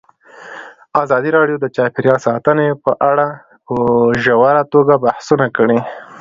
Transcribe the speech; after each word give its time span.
ازادي 1.03 1.29
راډیو 1.37 1.57
د 1.61 1.65
چاپیریال 1.75 2.19
ساتنه 2.27 2.65
په 2.85 2.91
اړه 3.09 3.27
په 3.65 3.75
ژوره 4.23 4.63
توګه 4.73 4.93
بحثونه 5.03 5.47
کړي. 5.57 5.79